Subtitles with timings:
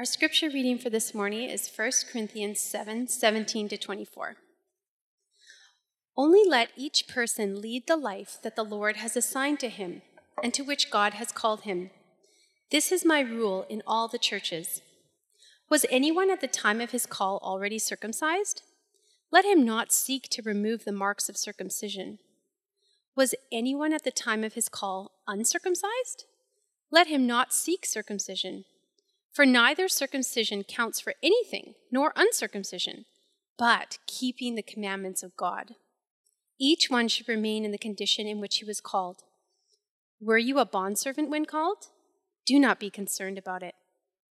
[0.00, 4.36] Our scripture reading for this morning is 1 Corinthians 7 17 to 24.
[6.16, 10.00] Only let each person lead the life that the Lord has assigned to him
[10.42, 11.90] and to which God has called him.
[12.70, 14.80] This is my rule in all the churches.
[15.68, 18.62] Was anyone at the time of his call already circumcised?
[19.30, 22.20] Let him not seek to remove the marks of circumcision.
[23.14, 26.24] Was anyone at the time of his call uncircumcised?
[26.90, 28.64] Let him not seek circumcision.
[29.32, 33.04] For neither circumcision counts for anything, nor uncircumcision,
[33.56, 35.74] but keeping the commandments of God.
[36.58, 39.22] Each one should remain in the condition in which he was called.
[40.20, 41.86] Were you a bondservant when called?
[42.44, 43.74] Do not be concerned about it.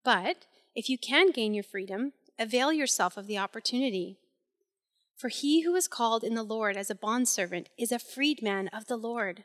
[0.04, 4.18] But if you can gain your freedom, avail yourself of the opportunity.
[5.18, 8.86] For he who is called in the Lord as a bondservant is a freedman of
[8.88, 9.44] the Lord.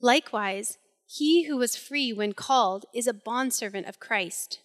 [0.00, 4.60] Likewise, he who was free when called is a bondservant of Christ.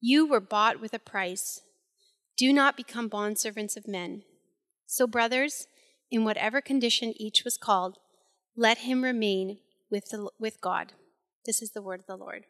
[0.00, 1.60] You were bought with a price.
[2.36, 4.22] Do not become bondservants of men.
[4.86, 5.66] So, brothers,
[6.10, 7.98] in whatever condition each was called,
[8.56, 9.58] let him remain
[9.90, 10.92] with, the, with God.
[11.44, 12.44] This is the word of the Lord.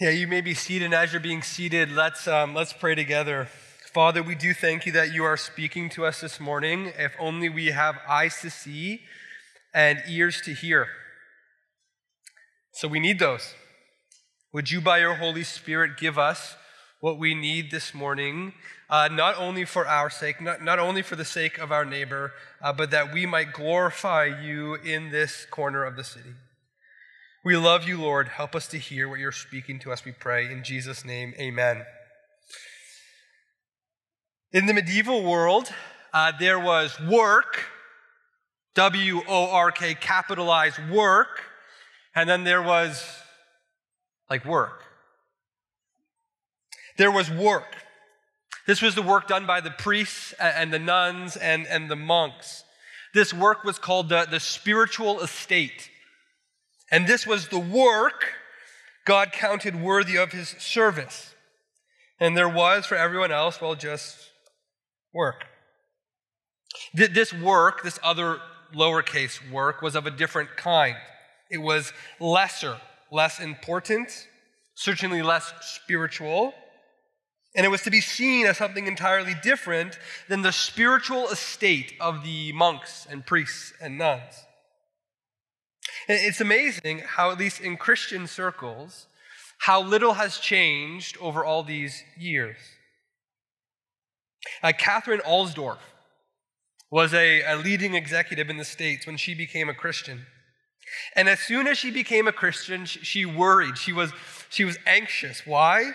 [0.00, 0.86] Yeah, you may be seated.
[0.86, 3.48] And as you're being seated, let's, um, let's pray together.
[3.92, 6.92] Father, we do thank you that you are speaking to us this morning.
[6.98, 9.02] If only we have eyes to see
[9.74, 10.86] and ears to hear.
[12.72, 13.54] So we need those.
[14.52, 16.56] Would you, by your Holy Spirit, give us
[17.00, 18.54] what we need this morning,
[18.88, 22.32] uh, not only for our sake, not, not only for the sake of our neighbor,
[22.62, 26.30] uh, but that we might glorify you in this corner of the city.
[27.44, 28.28] We love you, Lord.
[28.28, 30.50] Help us to hear what you're speaking to us, we pray.
[30.50, 31.84] In Jesus' name, amen.
[34.52, 35.68] In the medieval world,
[36.14, 37.66] uh, there was work
[38.74, 41.42] W O R K, capitalized work.
[42.14, 43.04] And then there was
[44.30, 44.82] like work.
[46.96, 47.76] There was work.
[48.66, 52.64] This was the work done by the priests and the nuns and, and the monks.
[53.12, 55.90] This work was called the, the spiritual estate.
[56.90, 58.26] And this was the work
[59.04, 61.34] God counted worthy of his service.
[62.18, 64.30] And there was for everyone else, well, just
[65.12, 65.44] work.
[66.94, 68.38] This work, this other
[68.72, 70.96] lowercase work was of a different kind.
[71.50, 72.80] It was lesser,
[73.10, 74.28] less important,
[74.74, 76.54] certainly less spiritual,
[77.54, 79.98] and it was to be seen as something entirely different
[80.28, 84.44] than the spiritual estate of the monks and priests and nuns.
[86.08, 89.06] It's amazing how, at least in Christian circles,
[89.58, 92.56] how little has changed over all these years.
[94.62, 95.78] Uh, Katherine Alsdorf
[96.94, 100.26] was a, a leading executive in the States when she became a Christian.
[101.16, 103.76] And as soon as she became a Christian, she, she worried.
[103.76, 104.12] She was,
[104.48, 105.44] she was anxious.
[105.44, 105.94] Why?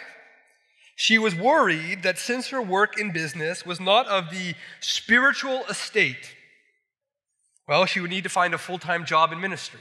[0.97, 6.35] She was worried that since her work in business was not of the spiritual estate,
[7.65, 9.79] well, she would need to find a full time job in ministry.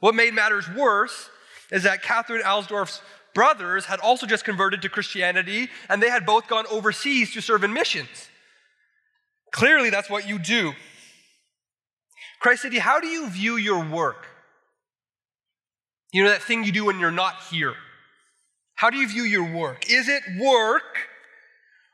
[0.00, 1.30] What made matters worse
[1.72, 3.00] is that Katherine Alsdorf's
[3.34, 7.64] brothers had also just converted to Christianity, and they had both gone overseas to serve
[7.64, 8.28] in missions.
[9.58, 10.72] Clearly, that's what you do.
[12.38, 14.24] Christ City, how do you view your work?
[16.12, 17.74] You know, that thing you do when you're not here.
[18.76, 19.90] How do you view your work?
[19.90, 21.08] Is it work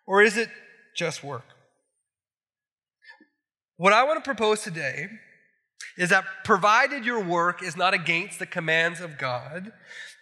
[0.06, 0.50] or is it
[0.94, 1.46] just work?
[3.78, 5.08] What I want to propose today
[5.96, 9.72] is that provided your work is not against the commands of God,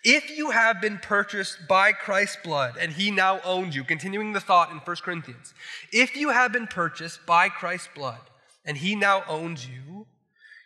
[0.05, 4.41] if you have been purchased by Christ's blood and he now owns you, continuing the
[4.41, 5.55] thought in 1 Corinthians,
[5.93, 8.21] if you have been purchased by Christ's blood
[8.65, 10.07] and he now owns you,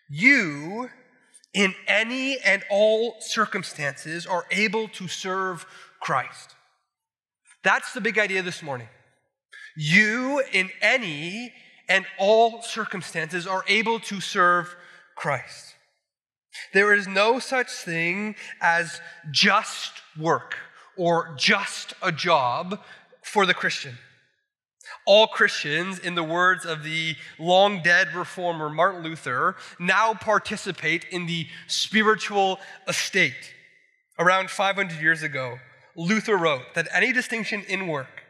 [0.09, 0.91] you,
[1.53, 5.67] in any and all circumstances, are able to serve
[6.01, 6.55] Christ.
[7.63, 8.89] That's the big idea this morning.
[9.77, 11.53] You, in any
[11.89, 14.75] and all circumstances, are able to serve
[15.15, 15.76] Christ.
[16.73, 19.01] There is no such thing as
[19.31, 20.57] just work
[20.97, 22.81] or just a job
[23.23, 23.99] for the Christian.
[25.05, 31.27] All Christians, in the words of the long dead reformer Martin Luther, now participate in
[31.27, 32.59] the spiritual
[32.89, 33.55] estate.
[34.19, 35.59] Around 500 years ago,
[35.97, 38.23] Luther wrote that any distinction in work,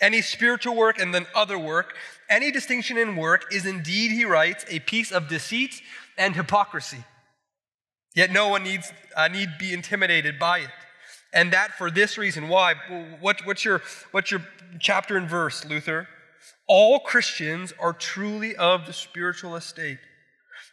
[0.00, 1.94] any spiritual work and then other work,
[2.28, 5.80] any distinction in work is indeed, he writes, a piece of deceit
[6.18, 7.04] and hypocrisy.
[8.14, 10.70] Yet no one needs uh, need be intimidated by it.
[11.32, 12.48] And that for this reason.
[12.48, 12.74] Why?
[13.20, 13.80] What, what's, your,
[14.10, 14.42] what's your
[14.78, 16.08] chapter and verse, Luther?
[16.68, 19.98] All Christians are truly of the spiritual estate.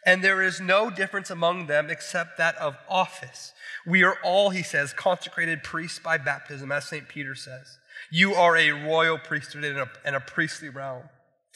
[0.06, 3.52] And there is no difference among them except that of office.
[3.86, 7.08] We are all, he says, consecrated priests by baptism, as St.
[7.08, 7.78] Peter says.
[8.10, 11.04] You are a royal priesthood and a, and a priestly realm.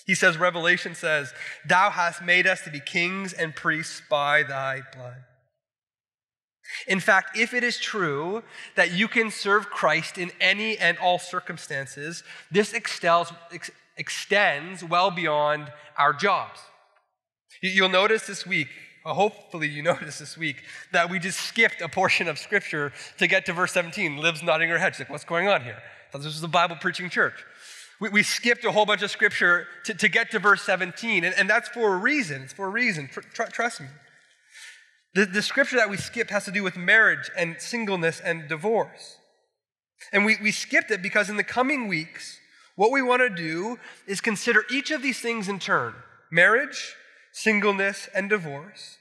[0.06, 1.32] He says, Revelation says,
[1.66, 5.24] Thou hast made us to be kings and priests by thy blood.
[6.86, 8.42] In fact, if it is true
[8.76, 15.10] that you can serve Christ in any and all circumstances, this extels, ex- extends well
[15.10, 16.60] beyond our jobs.
[17.62, 18.68] You'll notice this week,
[19.04, 20.56] uh, hopefully you notice this week,
[20.92, 24.18] that we just skipped a portion of Scripture to get to verse 17.
[24.18, 24.94] Liv's nodding her head.
[24.94, 25.80] She's like, what's going on here?
[26.08, 27.44] I thought this was a Bible preaching church.
[28.00, 31.34] We, we skipped a whole bunch of Scripture to, to get to verse 17, and,
[31.36, 32.42] and that's for a reason.
[32.42, 33.08] It's for a reason.
[33.08, 33.86] Tr- trust me.
[35.14, 39.18] The, the scripture that we skipped has to do with marriage and singleness and divorce.
[40.12, 42.38] And we, we skipped it because in the coming weeks,
[42.76, 45.94] what we want to do is consider each of these things in turn
[46.30, 46.94] marriage,
[47.32, 48.96] singleness, and divorce.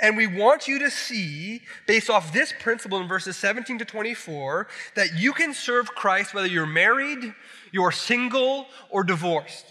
[0.00, 4.66] And we want you to see, based off this principle in verses 17 to 24,
[4.96, 7.34] that you can serve Christ whether you're married,
[7.72, 9.66] you're single, or divorced.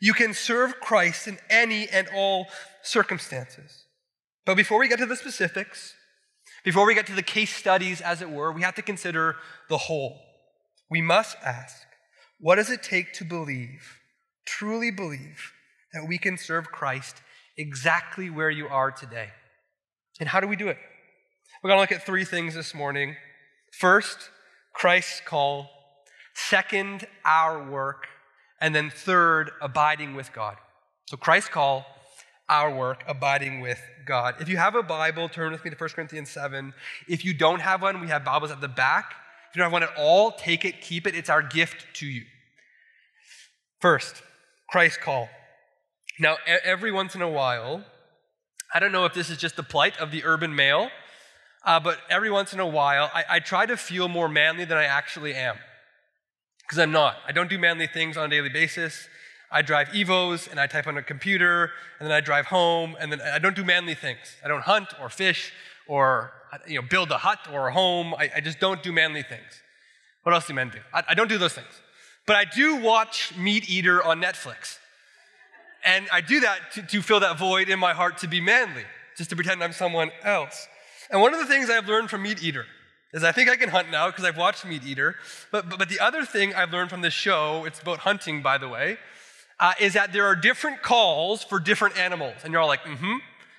[0.00, 2.46] You can serve Christ in any and all
[2.82, 3.84] circumstances.
[4.46, 5.94] But before we get to the specifics,
[6.64, 9.36] before we get to the case studies, as it were, we have to consider
[9.68, 10.20] the whole.
[10.90, 11.76] We must ask
[12.38, 13.98] what does it take to believe,
[14.46, 15.52] truly believe,
[15.92, 17.16] that we can serve Christ
[17.56, 19.28] exactly where you are today?
[20.18, 20.78] And how do we do it?
[21.62, 23.16] We're going to look at three things this morning.
[23.78, 24.30] First,
[24.74, 25.68] Christ's call.
[26.34, 28.06] Second, our work.
[28.60, 30.56] And then third, abiding with God.
[31.08, 31.84] So Christ's call,
[32.50, 34.34] our work, abiding with God.
[34.40, 36.74] If you have a Bible, turn with me to 1 Corinthians 7.
[37.08, 39.14] If you don't have one, we have Bibles at the back.
[39.48, 41.14] If you don't have one at all, take it, keep it.
[41.14, 42.24] It's our gift to you.
[43.80, 44.22] First,
[44.68, 45.28] Christ's call.
[46.18, 47.84] Now, every once in a while,
[48.74, 50.90] I don't know if this is just the plight of the urban male,
[51.64, 54.76] uh, but every once in a while, I, I try to feel more manly than
[54.76, 55.56] I actually am.
[56.62, 57.16] Because I'm not.
[57.26, 59.08] I don't do manly things on a daily basis.
[59.52, 63.10] I drive Evos and I type on a computer and then I drive home and
[63.10, 64.36] then I don't do manly things.
[64.44, 65.52] I don't hunt or fish
[65.88, 66.32] or
[66.66, 68.14] you know, build a hut or a home.
[68.14, 69.62] I, I just don't do manly things.
[70.22, 70.78] What else do men do?
[70.94, 71.82] I, I don't do those things.
[72.26, 74.78] But I do watch MeatEater on Netflix.
[75.84, 78.84] And I do that to, to fill that void in my heart to be manly,
[79.16, 80.68] just to pretend I'm someone else.
[81.10, 82.64] And one of the things I've learned from MeatEater
[83.12, 85.14] is I think I can hunt now because I've watched MeatEater.
[85.50, 88.58] But, but, but, the other thing I've learned from this show, it's about hunting, by
[88.58, 88.98] the way,
[89.60, 92.34] uh, is that there are different calls for different animals.
[92.42, 93.16] And you're all like, mm hmm,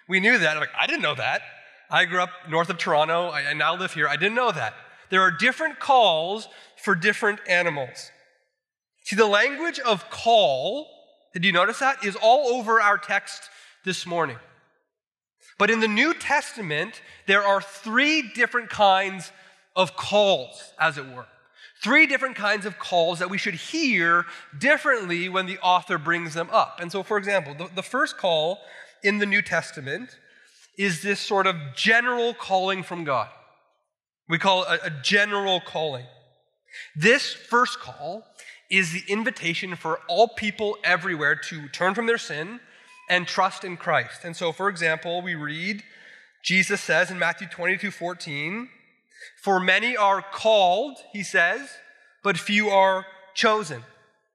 [0.10, 0.58] we knew that.
[0.58, 1.42] I'm like, I didn't know that.
[1.90, 3.28] I grew up north of Toronto.
[3.28, 4.08] I, I now live here.
[4.08, 4.74] I didn't know that.
[5.10, 8.12] There are different calls for different animals.
[9.04, 10.88] See, the language of call,
[11.34, 13.50] did you notice that, is all over our text
[13.84, 14.38] this morning.
[15.58, 19.32] But in the New Testament, there are three different kinds
[19.76, 21.28] of calls, as it were.
[21.82, 24.26] Three different kinds of calls that we should hear
[24.58, 26.80] differently when the author brings them up.
[26.80, 28.60] And so, for example, the, the first call
[29.04, 30.20] in the New Testament
[30.78, 33.30] is this sort of general calling from God.
[34.30, 36.06] We call it a, a general calling.
[36.96, 38.26] This first call
[38.70, 42.60] is the invitation for all people everywhere to turn from their sin
[43.10, 44.24] and trust in Christ.
[44.24, 45.84] And so, for example, we read,
[46.44, 48.70] Jesus says in Matthew 22 14,
[49.42, 51.70] For many are called, he says,
[52.24, 53.84] but few are chosen.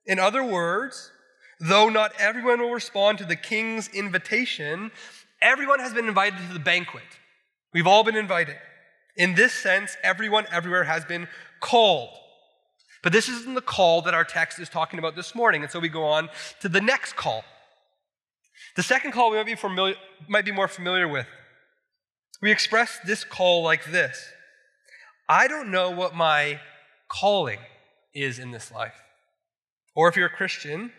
[0.06, 1.10] In other words,
[1.60, 4.90] though not everyone will respond to the king's invitation,
[5.40, 7.04] everyone has been invited to the banquet.
[7.72, 8.56] We've all been invited.
[9.16, 11.28] In this sense, everyone everywhere has been
[11.60, 12.10] called.
[13.02, 15.62] But this isn't the call that our text is talking about this morning.
[15.62, 16.28] And so we go on
[16.60, 17.44] to the next call.
[18.74, 19.94] The second call we might be, familiar,
[20.28, 21.26] might be more familiar with.
[22.42, 24.28] We express this call like this
[25.28, 26.60] I don't know what my
[27.08, 27.58] calling
[28.14, 28.94] is in this life.
[29.94, 30.92] Or if you're a Christian,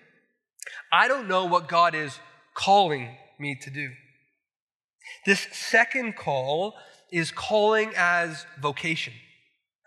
[0.91, 2.19] I don't know what God is
[2.53, 3.91] calling me to do.
[5.25, 6.75] This second call
[7.11, 9.13] is calling as vocation,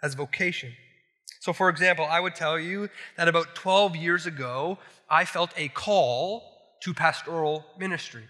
[0.03, 0.73] as vocation.
[1.41, 4.79] So, for example, I would tell you that about 12 years ago,
[5.09, 6.43] I felt a call
[6.83, 8.25] to pastoral ministry.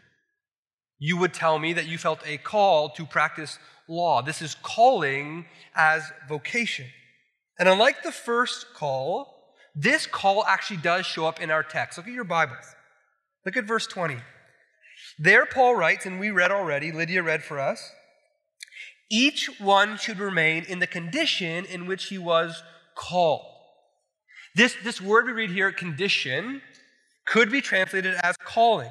[0.99, 3.59] You would tell me that you felt a call to practice
[3.91, 4.23] law.
[4.23, 5.45] This is calling
[5.75, 6.87] as vocation.
[7.59, 11.99] And unlike the first call, this call actually does show up in our text.
[11.99, 12.75] Look at your Bibles.
[13.45, 14.17] Look at verse 20.
[15.19, 17.91] There, Paul writes, and we read already, Lydia read for us,
[19.11, 22.63] each one should remain in the condition in which he was
[22.95, 23.45] called.
[24.55, 26.63] This, this word we read here, condition,
[27.27, 28.91] could be translated as calling.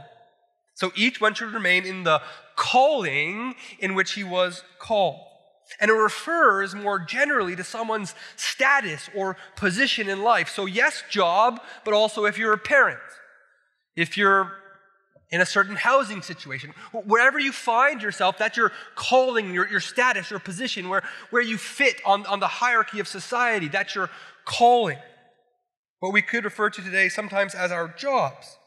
[0.80, 2.22] So each one should remain in the
[2.56, 5.20] calling in which he was called.
[5.82, 10.48] And it refers more generally to someone's status or position in life.
[10.48, 13.02] So, yes, job, but also if you're a parent,
[13.98, 14.54] if you're
[15.30, 20.32] in a certain housing situation, wherever you find yourself, that's your calling, your, your status,
[20.32, 23.68] your position, where, where you fit on, on the hierarchy of society.
[23.68, 24.10] That's your
[24.46, 24.98] calling.
[26.00, 28.59] What we could refer to today sometimes as our jobs.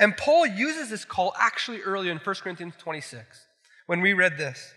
[0.00, 3.46] And Paul uses this call actually earlier in 1 Corinthians 26
[3.86, 4.72] when we read this.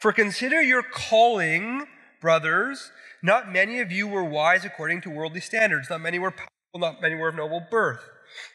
[0.00, 1.86] For consider your calling,
[2.20, 2.90] brothers.
[3.22, 5.90] Not many of you were wise according to worldly standards.
[5.90, 8.00] Not many were powerful, not many were of noble birth.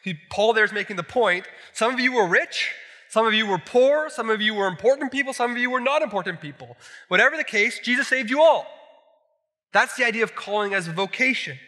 [0.02, 2.72] He, Paul there is making the point some of you were rich,
[3.08, 5.80] some of you were poor, some of you were important people, some of you were
[5.80, 6.76] not important people.
[7.08, 8.66] Whatever the case, Jesus saved you all.
[9.72, 11.58] That's the idea of calling as vocation.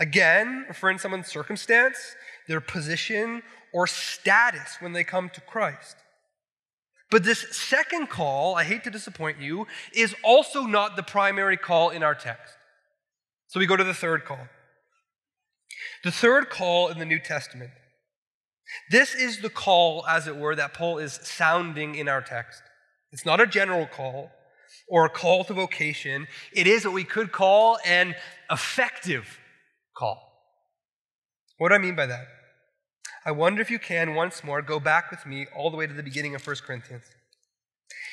[0.00, 2.14] Again, referring to someone's circumstance,
[2.48, 5.96] their position, or status when they come to Christ.
[7.10, 11.90] But this second call, I hate to disappoint you, is also not the primary call
[11.90, 12.54] in our text.
[13.46, 14.48] So we go to the third call.
[16.04, 17.70] The third call in the New Testament.
[18.90, 22.62] This is the call, as it were, that Paul is sounding in our text.
[23.12, 24.30] It's not a general call
[24.88, 28.14] or a call to vocation, it is what we could call an
[28.50, 29.38] effective
[29.94, 30.32] call.
[31.58, 32.26] What do I mean by that?
[33.28, 35.92] I wonder if you can once more go back with me all the way to
[35.92, 37.04] the beginning of 1 Corinthians.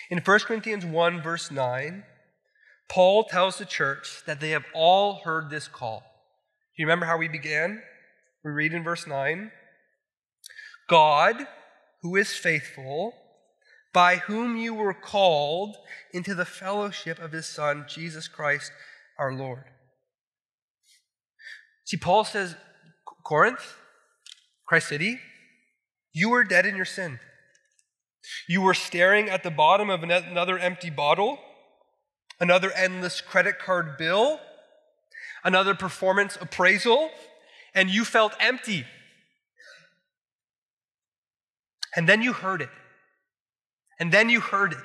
[0.09, 2.03] In 1 Corinthians 1, verse 9,
[2.89, 5.99] Paul tells the church that they have all heard this call.
[5.99, 7.81] Do you remember how we began?
[8.43, 9.51] We read in verse 9
[10.89, 11.47] God,
[12.01, 13.13] who is faithful,
[13.93, 15.77] by whom you were called
[16.11, 18.69] into the fellowship of his Son, Jesus Christ
[19.17, 19.63] our Lord.
[21.85, 22.57] See, Paul says,
[23.23, 23.77] Corinth,
[24.65, 25.19] Christ City,
[26.13, 27.19] you were dead in your sin.
[28.47, 31.37] You were staring at the bottom of another empty bottle,
[32.39, 34.39] another endless credit card bill,
[35.43, 37.11] another performance appraisal,
[37.75, 38.85] and you felt empty.
[41.95, 42.69] And then you heard it.
[43.99, 44.79] And then you heard it.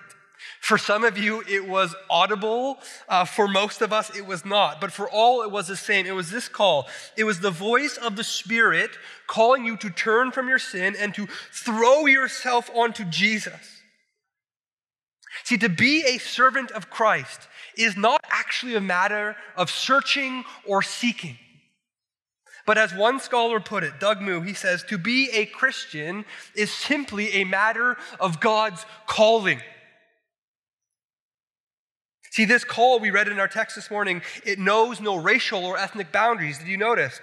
[0.60, 2.78] For some of you, it was audible.
[3.08, 4.80] Uh, for most of us, it was not.
[4.80, 6.06] But for all, it was the same.
[6.06, 6.86] It was this call.
[7.16, 8.90] It was the voice of the Spirit
[9.26, 13.80] calling you to turn from your sin and to throw yourself onto Jesus.
[15.44, 20.82] See, to be a servant of Christ is not actually a matter of searching or
[20.82, 21.38] seeking.
[22.66, 26.70] But as one scholar put it, Doug Moo, he says, to be a Christian is
[26.70, 29.62] simply a matter of God's calling.
[32.40, 35.76] See, this call we read in our text this morning, it knows no racial or
[35.76, 36.56] ethnic boundaries.
[36.56, 37.20] Did you notice?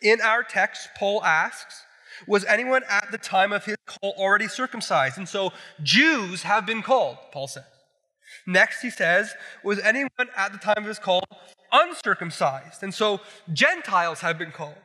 [0.00, 1.82] In our text, Paul asks,
[2.28, 5.18] Was anyone at the time of his call already circumcised?
[5.18, 7.64] And so Jews have been called, Paul says.
[8.46, 9.34] Next, he says,
[9.64, 11.24] Was anyone at the time of his call
[11.72, 12.84] uncircumcised?
[12.84, 13.22] And so
[13.52, 14.76] Gentiles have been called.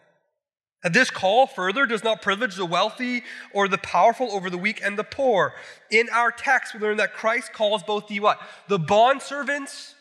[0.91, 3.23] This call further does not privilege the wealthy
[3.53, 5.55] or the powerful over the weak and the poor.
[5.89, 8.39] In our text, we learn that Christ calls both the what?
[8.67, 9.95] The bond servants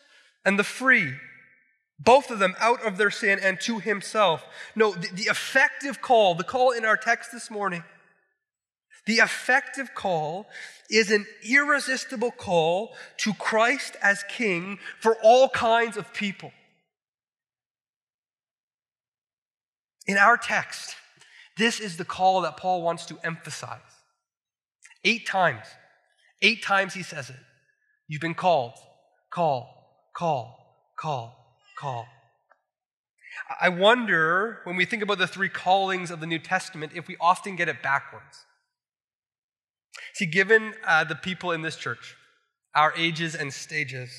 [0.45, 1.15] and the free.
[1.99, 4.45] Both of them out of their sin and to himself.
[4.75, 7.83] No, the, the effective call, the call in our text this morning,
[9.07, 10.47] the effective call
[10.91, 16.53] is an irresistible call to Christ as King for all kinds of people.
[20.07, 20.97] In our text,
[21.57, 23.81] this is the call that Paul wants to emphasize.
[25.05, 25.67] Eight times.
[26.43, 27.37] Eight times he says it.
[28.09, 28.75] You've been called.
[29.31, 32.07] Call, call, call, call.
[33.61, 37.17] I wonder when we think about the three callings of the New Testament if we
[37.21, 38.45] often get it backwards.
[40.15, 42.17] See, given uh, the people in this church,
[42.75, 44.11] our ages and stages,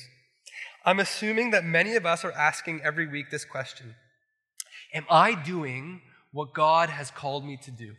[0.84, 3.94] I'm assuming that many of us are asking every week this question
[4.94, 6.02] Am I doing
[6.32, 7.94] what God has called me to do?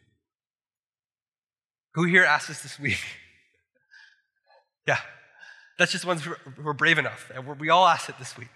[1.95, 3.03] Who here asked this this week?
[4.87, 4.99] yeah,
[5.79, 7.31] that's just ones who are brave enough.
[7.59, 8.49] We all asked it this week.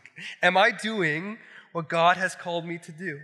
[0.44, 1.38] Am I doing
[1.72, 3.20] what God has called me to do?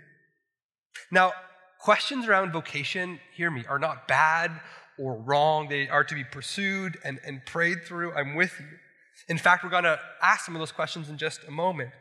[1.11, 1.33] Now,
[1.79, 4.51] questions around vocation, hear me, are not bad
[4.97, 5.69] or wrong.
[5.69, 8.13] They are to be pursued and, and prayed through.
[8.13, 8.65] I'm with you.
[9.29, 11.91] In fact, we're going to ask some of those questions in just a moment.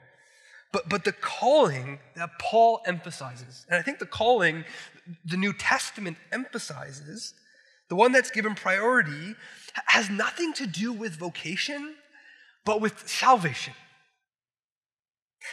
[0.77, 4.67] But, but the calling that Paul emphasizes, and I think the calling
[5.25, 7.33] the New Testament emphasizes,
[7.89, 9.37] the one that's given priority,
[9.87, 11.95] has nothing to do with vocation,
[12.67, 13.73] but with salvation.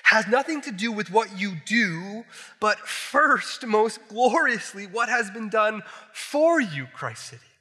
[0.04, 2.26] has nothing to do with what you do,
[2.60, 7.53] but first, most gloriously, what has been done for you, Christ City.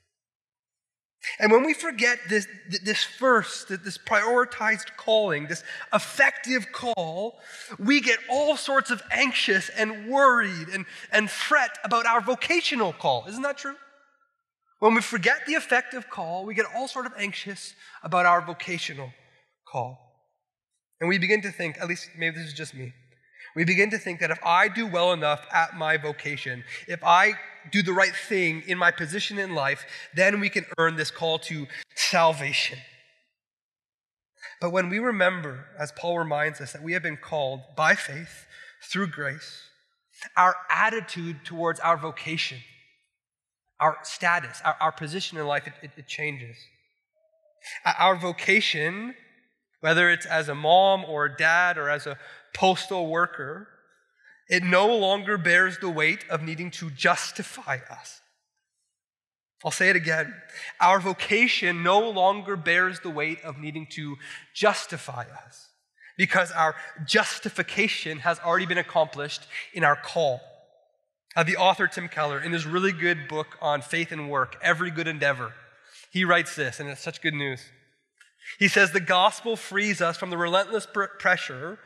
[1.39, 2.47] And when we forget this,
[2.85, 5.63] this first, this prioritized calling, this
[5.93, 7.39] effective call,
[7.79, 13.25] we get all sorts of anxious and worried and, and fret about our vocational call.
[13.29, 13.77] Isn't that true?
[14.81, 19.13] When we forget the effective call, we get all sort of anxious about our vocational
[19.65, 19.99] call.
[21.01, 22.93] And we begin to think, at least maybe this is just me,
[23.55, 27.35] we begin to think that if I do well enough at my vocation, if I
[27.71, 31.39] do the right thing in my position in life, then we can earn this call
[31.41, 32.79] to salvation.
[34.61, 38.47] But when we remember, as Paul reminds us, that we have been called by faith
[38.91, 39.63] through grace,
[40.37, 42.59] our attitude towards our vocation,
[43.81, 46.57] our status, our, our position in life, it, it, it changes.
[47.85, 49.15] Our vocation,
[49.81, 52.19] whether it's as a mom or a dad or as a
[52.55, 53.67] postal worker,
[54.53, 58.21] it no longer bears the weight of needing to justify us.
[59.65, 60.35] I'll say it again.
[60.79, 64.17] Our vocation no longer bears the weight of needing to
[64.53, 65.69] justify us
[66.19, 66.75] because our
[67.07, 70.43] justification has already been accomplished in our call.
[71.35, 74.91] Uh, the author Tim Keller, in his really good book on faith and work, Every
[74.91, 75.55] Good Endeavor,
[76.11, 77.63] he writes this, and it's such good news.
[78.59, 81.79] He says, The gospel frees us from the relentless pr- pressure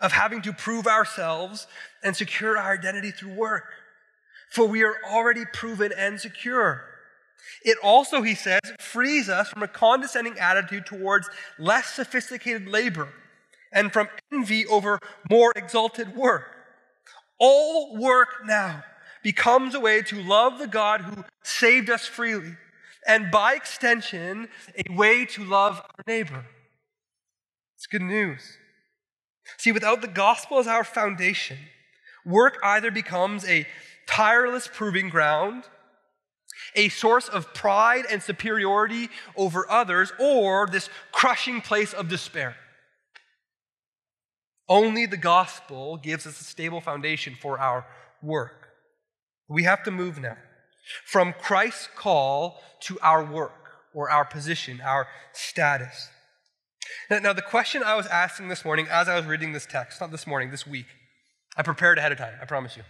[0.00, 1.66] of having to prove ourselves
[2.02, 3.64] and secure our identity through work.
[4.50, 6.84] For we are already proven and secure.
[7.64, 11.28] It also, he says, frees us from a condescending attitude towards
[11.58, 13.08] less sophisticated labor
[13.72, 14.98] and from envy over
[15.30, 16.56] more exalted work.
[17.38, 18.84] All work now
[19.22, 22.56] becomes a way to love the God who saved us freely,
[23.06, 26.46] and by extension, a way to love our neighbor.
[27.76, 28.58] It's good news.
[29.56, 31.58] See, without the gospel as our foundation,
[32.24, 33.66] work either becomes a
[34.06, 35.64] tireless proving ground,
[36.74, 42.56] a source of pride and superiority over others, or this crushing place of despair.
[44.68, 47.86] Only the gospel gives us a stable foundation for our
[48.22, 48.68] work.
[49.48, 50.36] We have to move now
[51.04, 53.52] from Christ's call to our work
[53.94, 56.10] or our position, our status.
[57.10, 60.00] Now, now, the question I was asking this morning as I was reading this text,
[60.00, 60.86] not this morning, this week,
[61.56, 62.82] I prepared ahead of time, I promise you.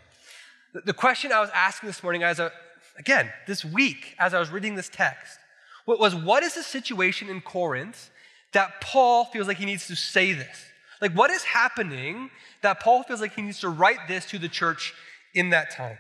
[0.74, 2.52] The, the question I was asking this morning, as a,
[2.98, 5.38] again, this week, as I was reading this text,
[5.86, 8.10] was what is the situation in Corinth
[8.52, 10.64] that Paul feels like he needs to say this?
[11.00, 12.30] Like, what is happening
[12.62, 14.92] that Paul feels like he needs to write this to the church
[15.34, 15.98] in that time?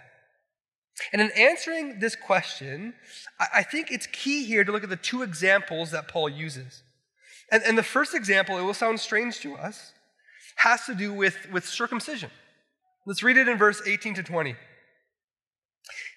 [1.12, 2.94] And in answering this question,
[3.38, 6.82] I think it's key here to look at the two examples that Paul uses.
[7.50, 9.92] And, and the first example, it will sound strange to us,
[10.56, 12.30] has to do with, with circumcision.
[13.06, 14.54] Let's read it in verse 18 to 20.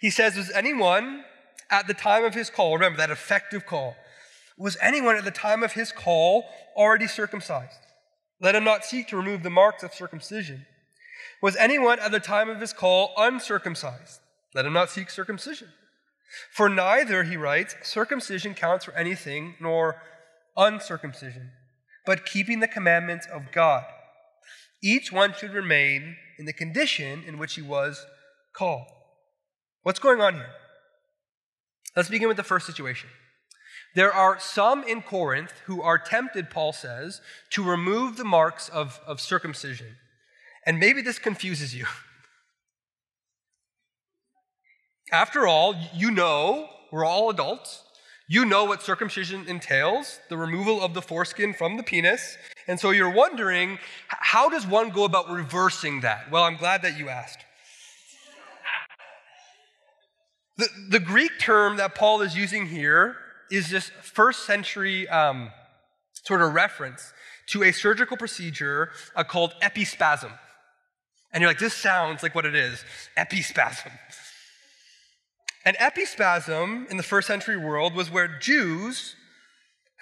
[0.01, 1.23] He says, Was anyone
[1.69, 3.95] at the time of his call, remember that effective call,
[4.57, 7.77] was anyone at the time of his call already circumcised?
[8.41, 10.65] Let him not seek to remove the marks of circumcision.
[11.41, 14.19] Was anyone at the time of his call uncircumcised?
[14.53, 15.69] Let him not seek circumcision.
[16.51, 20.01] For neither, he writes, circumcision counts for anything, nor
[20.57, 21.51] uncircumcision,
[22.05, 23.83] but keeping the commandments of God.
[24.83, 28.05] Each one should remain in the condition in which he was
[28.53, 28.87] called.
[29.83, 30.49] What's going on here?
[31.95, 33.09] Let's begin with the first situation.
[33.93, 39.01] There are some in Corinth who are tempted, Paul says, to remove the marks of,
[39.05, 39.97] of circumcision.
[40.65, 41.85] And maybe this confuses you.
[45.11, 47.83] After all, you know, we're all adults.
[48.31, 52.37] You know what circumcision entails the removal of the foreskin from the penis.
[52.65, 56.31] And so you're wondering, how does one go about reversing that?
[56.31, 57.39] Well, I'm glad that you asked.
[60.55, 63.17] The, the Greek term that Paul is using here
[63.51, 65.49] is this first century um,
[66.23, 67.11] sort of reference
[67.47, 70.31] to a surgical procedure uh, called epispasm.
[71.33, 72.85] And you're like, this sounds like what it is
[73.17, 73.91] epispasm.
[75.63, 79.15] An epispasm in the first century world was where Jews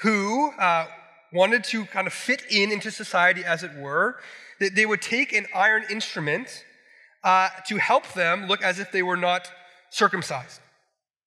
[0.02, 0.88] who uh,
[1.34, 4.18] wanted to kind of fit in into society, as it were,
[4.60, 6.64] that they would take an iron instrument
[7.24, 9.52] uh, to help them look as if they were not
[9.90, 10.62] circumcised.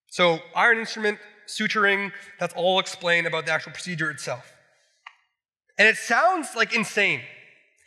[0.09, 4.53] So, iron instrument, suturing, that's all explained about the actual procedure itself.
[5.79, 7.21] And it sounds like insane.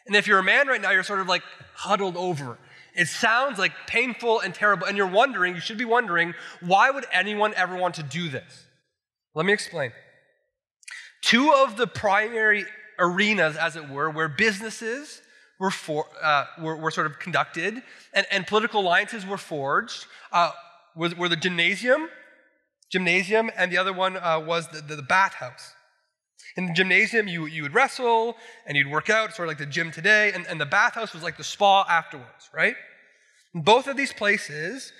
[0.07, 2.57] And if you're a man right now, you're sort of like huddled over.
[2.95, 7.05] It sounds like painful and terrible, and you're wondering, you should be wondering, why would
[7.11, 8.65] anyone ever want to do this?
[9.33, 9.91] Let me explain.
[11.21, 12.65] Two of the primary
[12.97, 15.21] arenas, as it were, where businesses
[15.59, 17.81] were, for, uh, were, were, sort of conducted
[18.13, 20.05] and, and political alliances were forged.
[20.31, 20.51] Uh,
[20.95, 22.09] were, were, the gymnasium,
[22.91, 25.73] gymnasium, and the other one uh, was the, the, the bathhouse.
[26.57, 29.65] In the gymnasium, you, you would wrestle and you'd work out, sort of like the
[29.65, 32.75] gym today, and, and the bathhouse was like the spa afterwards, right?
[33.53, 34.93] In both of these places,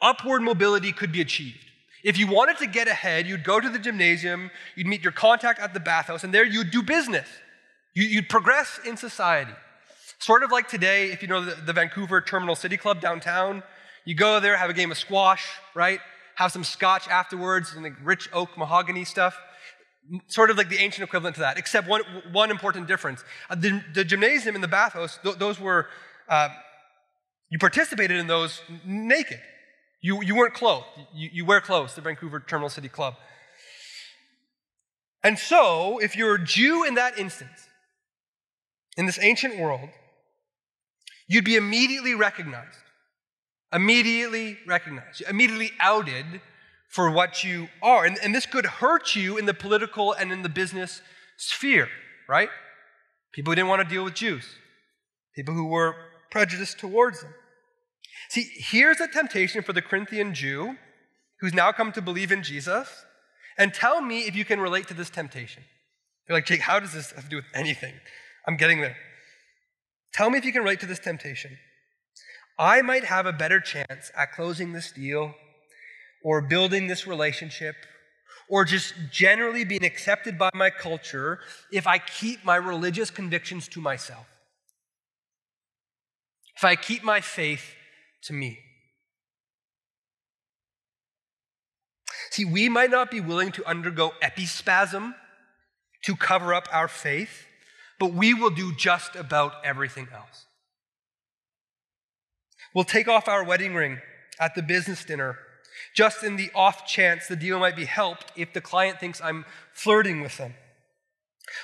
[0.00, 1.58] upward mobility could be achieved.
[2.04, 5.60] If you wanted to get ahead, you'd go to the gymnasium, you'd meet your contact
[5.60, 7.28] at the bathhouse, and there you'd do business.
[7.94, 9.52] You, would progress in society.
[10.18, 13.62] Sort of like today, if you know the, the Vancouver Terminal City Club downtown,
[14.04, 16.00] you go there, have a game of squash, right?
[16.36, 19.36] Have some scotch afterwards and the rich oak mahogany stuff.
[20.26, 23.22] Sort of like the ancient equivalent to that, except one, one important difference.
[23.48, 25.88] Uh, the, the, gymnasium and the bathhouse, th- those were,
[26.28, 26.48] uh,
[27.50, 29.40] you participated in those naked.
[30.00, 30.86] You, you weren't clothed.
[31.14, 33.14] You, you wear clothes, the Vancouver Terminal City Club.
[35.22, 37.68] And so, if you're a Jew in that instance,
[38.96, 39.88] in this ancient world,
[41.28, 42.76] you'd be immediately recognized,
[43.72, 46.40] immediately recognized, immediately outed
[46.92, 48.04] for what you are.
[48.04, 51.00] And, and this could hurt you in the political and in the business
[51.38, 51.88] sphere,
[52.28, 52.50] right?
[53.32, 54.44] People who didn't want to deal with Jews,
[55.34, 55.96] people who were
[56.30, 57.32] prejudiced towards them.
[58.28, 60.76] See, here's a temptation for the Corinthian Jew
[61.40, 62.88] who's now come to believe in Jesus.
[63.58, 65.64] And tell me if you can relate to this temptation.
[66.28, 67.94] You're like, Jake, how does this have to do with anything?
[68.46, 68.96] I'm getting there.
[70.12, 71.58] Tell me if you can relate to this temptation.
[72.58, 75.34] I might have a better chance at closing this deal
[76.22, 77.74] or building this relationship
[78.48, 81.40] or just generally being accepted by my culture
[81.72, 84.26] if I keep my religious convictions to myself.
[86.56, 87.74] If I keep my faith
[88.24, 88.58] to me.
[92.30, 95.14] See, we might not be willing to undergo epispasm
[96.04, 97.46] to cover up our faith,
[97.98, 100.46] but we will do just about everything else.
[102.74, 104.00] We'll take off our wedding ring
[104.40, 105.38] at the business dinner,
[105.94, 109.44] just in the off chance the deal might be helped if the client thinks I'm
[109.72, 110.54] flirting with them.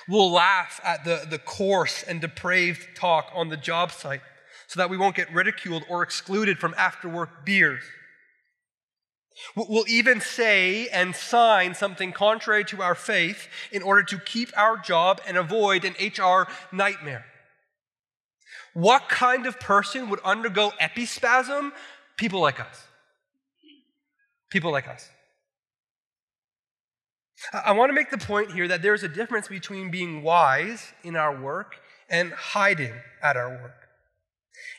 [0.09, 4.21] We'll laugh at the, the coarse and depraved talk on the job site
[4.67, 7.83] so that we won't get ridiculed or excluded from after work beers.
[9.55, 14.77] We'll even say and sign something contrary to our faith in order to keep our
[14.77, 17.25] job and avoid an HR nightmare.
[18.75, 21.73] What kind of person would undergo epispasm?
[22.17, 22.88] People like us.
[24.51, 25.09] People like us.
[27.53, 31.15] I want to make the point here that there's a difference between being wise in
[31.15, 31.77] our work
[32.11, 33.89] and hiding at our work.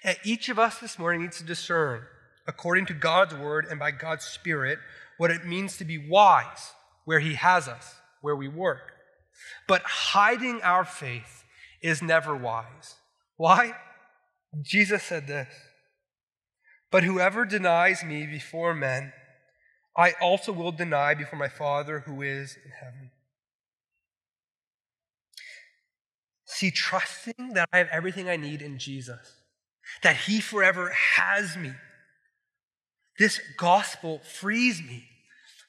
[0.04, 2.02] And each of us this morning needs to discern
[2.48, 4.80] according to God's word and by God's Spirit,
[5.18, 6.74] what it means to be wise
[7.06, 8.92] where He has us, where we work.
[9.68, 11.44] But hiding our faith
[11.82, 12.96] is never wise.
[13.38, 13.74] Why?
[14.62, 15.52] Jesus said this
[16.92, 19.14] But whoever denies me before men,
[20.00, 23.12] I also will deny before my Father who is in heaven.
[26.46, 29.42] See, trusting that I have everything I need in Jesus,
[30.02, 31.74] that He forever has me
[33.20, 35.04] this gospel frees me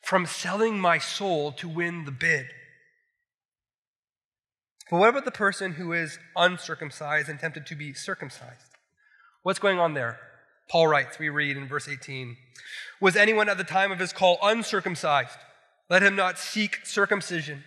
[0.03, 2.47] from selling my soul to win the bid.
[4.88, 8.77] But what about the person who is uncircumcised and tempted to be circumcised?
[9.43, 10.21] What's going on there?
[10.70, 12.37] Paul writes, we read in verse 18
[13.00, 15.37] Was anyone at the time of his call uncircumcised?
[15.90, 17.64] Let him not seek circumcision.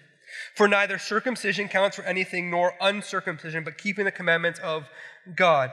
[0.55, 4.87] For neither circumcision counts for anything nor uncircumcision, but keeping the commandments of
[5.35, 5.71] God.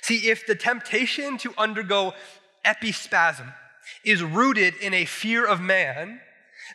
[0.00, 2.14] See, if the temptation to undergo
[2.64, 3.52] epispasm
[4.02, 6.20] is rooted in a fear of man,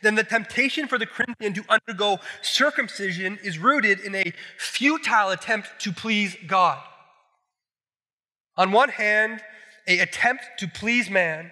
[0.03, 5.69] then the temptation for the Corinthian to undergo circumcision is rooted in a futile attempt
[5.79, 6.83] to please God.
[8.57, 9.41] On one hand,
[9.87, 11.51] a attempt to please man.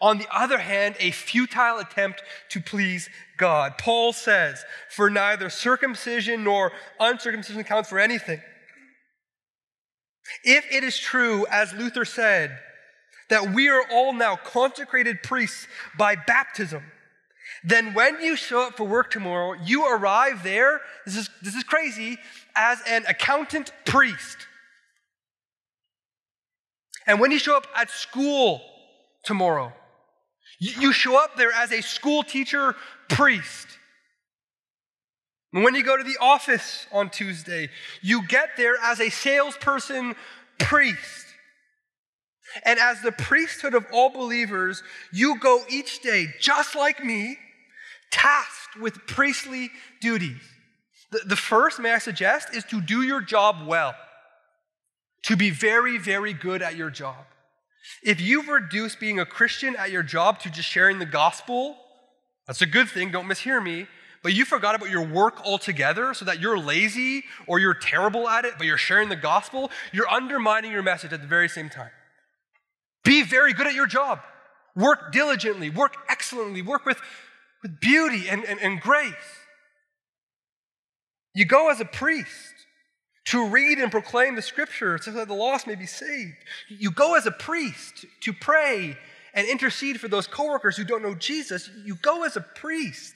[0.00, 3.76] On the other hand, a futile attempt to please God.
[3.76, 8.40] Paul says, For neither circumcision nor uncircumcision counts for anything.
[10.42, 12.58] If it is true, as Luther said,
[13.28, 15.66] that we are all now consecrated priests
[15.98, 16.82] by baptism,
[17.62, 21.64] then when you show up for work tomorrow, you arrive there, this is, this is
[21.64, 22.18] crazy,
[22.56, 24.46] as an accountant priest.
[27.10, 28.62] And when you show up at school
[29.24, 29.72] tomorrow,
[30.60, 32.76] you show up there as a school teacher
[33.08, 33.66] priest.
[35.50, 37.68] When you go to the office on Tuesday,
[38.00, 40.14] you get there as a salesperson
[40.60, 41.26] priest.
[42.64, 47.38] And as the priesthood of all believers, you go each day, just like me,
[48.12, 49.70] tasked with priestly
[50.00, 50.42] duties.
[51.10, 53.96] The, the first, may I suggest, is to do your job well.
[55.24, 57.26] To be very, very good at your job.
[58.02, 61.76] If you've reduced being a Christian at your job to just sharing the gospel,
[62.46, 63.86] that's a good thing, don't mishear me.
[64.22, 68.44] But you forgot about your work altogether so that you're lazy or you're terrible at
[68.44, 71.90] it, but you're sharing the gospel, you're undermining your message at the very same time.
[73.02, 74.20] Be very good at your job.
[74.76, 77.00] Work diligently, work excellently, work with,
[77.62, 79.14] with beauty and, and, and grace.
[81.34, 82.49] You go as a priest
[83.26, 86.36] to read and proclaim the scripture so that the lost may be saved.
[86.68, 88.96] You go as a priest to pray
[89.34, 91.70] and intercede for those coworkers who don't know Jesus.
[91.84, 93.14] You go as a priest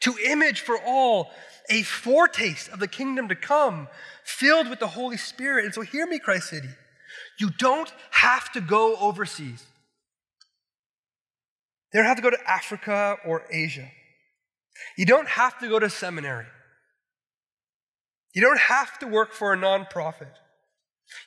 [0.00, 1.30] to image for all
[1.70, 3.88] a foretaste of the kingdom to come,
[4.22, 5.64] filled with the Holy Spirit.
[5.64, 6.68] And so, hear me, Christ City.
[7.38, 9.64] You don't have to go overseas.
[11.92, 13.88] You don't have to go to Africa or Asia.
[14.96, 16.46] You don't have to go to seminary.
[18.34, 20.32] You don't have to work for a nonprofit.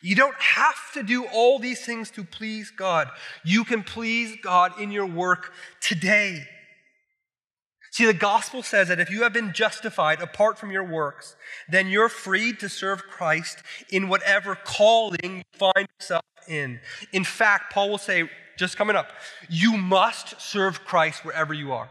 [0.01, 3.09] You don't have to do all these things to please God.
[3.45, 6.45] You can please God in your work today.
[7.91, 11.35] See, the gospel says that if you have been justified apart from your works,
[11.69, 16.79] then you're free to serve Christ in whatever calling you find yourself in.
[17.13, 19.11] In fact, Paul will say, just coming up,
[19.49, 21.89] you must serve Christ wherever you are.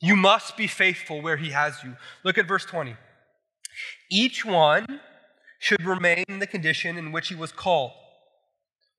[0.00, 1.96] You must be faithful where he has you.
[2.24, 2.96] Look at verse 20.
[4.10, 5.00] Each one
[5.58, 7.92] should remain in the condition in which he was called.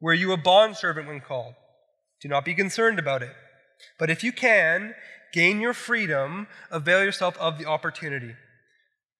[0.01, 1.55] Were you a bondservant when called?
[2.21, 3.33] Do not be concerned about it.
[3.97, 4.93] But if you can,
[5.33, 8.35] gain your freedom, avail yourself of the opportunity.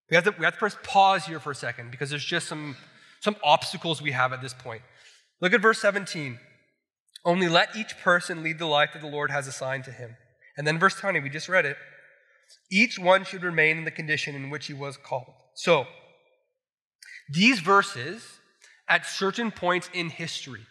[0.09, 2.47] We have, to, we have to first pause here for a second because there's just
[2.47, 2.75] some,
[3.21, 4.81] some obstacles we have at this point.
[5.41, 6.39] Look at verse 17.
[7.23, 10.15] Only let each person lead the life that the Lord has assigned to him.
[10.57, 11.77] And then verse 20, we just read it.
[12.71, 15.33] Each one should remain in the condition in which he was called.
[15.59, 15.87] So,
[17.27, 18.39] these verses,
[18.87, 20.65] at certain points in history,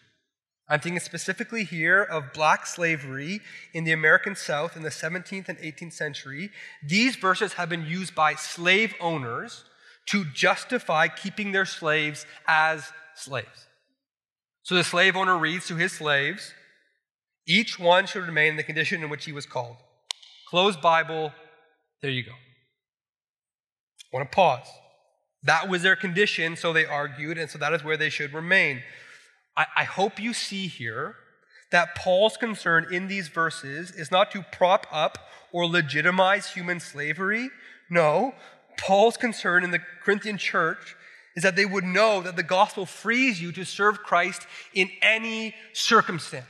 [0.67, 5.59] I'm thinking specifically here of black slavery in the American South in the 17th and
[5.59, 6.49] 18th century.
[6.83, 9.63] These verses have been used by slave owners
[10.07, 13.67] to justify keeping their slaves as slaves.
[14.63, 16.51] So the slave owner reads to his slaves,
[17.45, 19.77] each one should remain in the condition in which he was called.
[20.49, 21.31] Close Bible,
[22.01, 22.33] there you go.
[24.11, 24.67] I want to pause.
[25.43, 28.81] That was their condition, so they argued, and so that is where they should remain.
[29.55, 31.15] I, I hope you see here
[31.71, 35.17] that Paul's concern in these verses is not to prop up
[35.51, 37.49] or legitimize human slavery.
[37.89, 38.33] No,
[38.77, 40.95] Paul's concern in the Corinthian church
[41.35, 45.53] is that they would know that the gospel frees you to serve Christ in any
[45.73, 46.45] circumstance.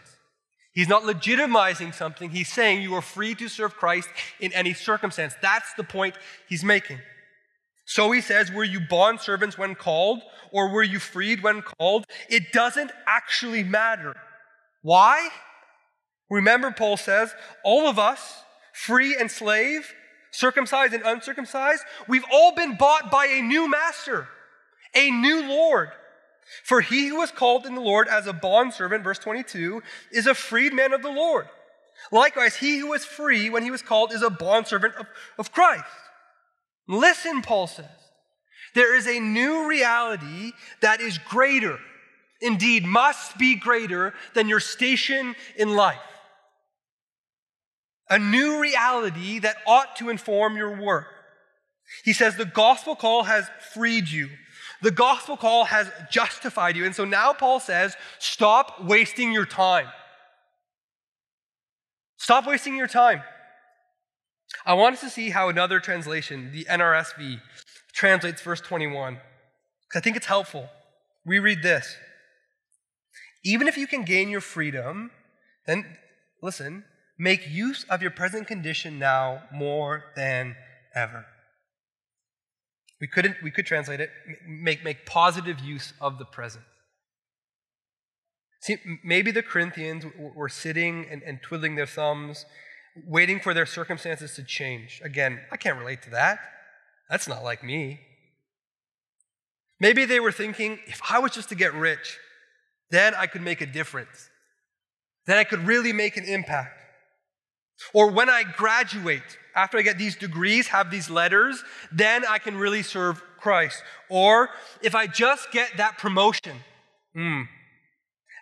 [0.74, 5.34] He's not legitimizing something, he's saying you are free to serve Christ in any circumstance.
[5.42, 6.16] That's the point
[6.48, 7.00] he's making.
[7.90, 10.22] So he says, Were you bond servants when called,
[10.52, 12.06] or were you freed when called?
[12.30, 14.16] It doesn't actually matter.
[14.84, 15.30] Why?
[16.30, 19.92] Remember, Paul says, all of us, free and slave,
[20.30, 24.28] circumcised and uncircumcised, we've all been bought by a new master,
[24.96, 25.90] a new Lord.
[26.64, 30.36] For he who was called in the Lord as a bondservant, verse 22, is a
[30.36, 31.48] freedman of the Lord.
[32.12, 35.08] Likewise, he who was free when he was called is a bondservant of,
[35.40, 35.86] of Christ.
[36.90, 37.86] Listen, Paul says.
[38.76, 41.80] There is a new reality that is greater,
[42.42, 45.98] indeed, must be greater than your station in life.
[48.10, 51.08] A new reality that ought to inform your work.
[52.04, 54.30] He says the gospel call has freed you.
[54.82, 56.86] The gospel call has justified you.
[56.86, 59.88] And so now Paul says, stop wasting your time.
[62.18, 63.22] Stop wasting your time.
[64.66, 67.42] I want us to see how another translation, the NRSV,
[67.94, 69.16] translates verse 21,
[69.88, 70.70] because I think it's helpful.
[71.26, 71.96] We read this
[73.44, 75.12] Even if you can gain your freedom,
[75.66, 75.98] then
[76.42, 76.86] listen,
[77.18, 80.56] make use of your present condition now more than
[80.96, 81.26] ever.
[83.02, 84.10] We, couldn't, we could translate it
[84.46, 86.66] make, make positive use of the present.
[88.62, 92.46] See, maybe the Corinthians were sitting and, and twiddling their thumbs
[93.08, 95.02] waiting for their circumstances to change.
[95.04, 96.40] Again, I can't relate to that.
[97.10, 98.02] That's not like me.
[99.80, 102.18] Maybe they were thinking, if I was just to get rich,
[102.92, 104.30] then I could make a difference.
[105.26, 106.80] Then I could really make an impact.
[107.94, 112.58] Or when I graduate, after I get these degrees, have these letters, then I can
[112.58, 113.82] really serve Christ.
[114.10, 114.50] Or
[114.82, 116.58] if I just get that promotion,
[117.16, 117.48] mm,